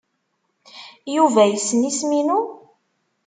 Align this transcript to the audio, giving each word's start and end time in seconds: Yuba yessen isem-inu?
Yuba 1.15 1.41
yessen 1.45 1.87
isem-inu? 1.89 2.39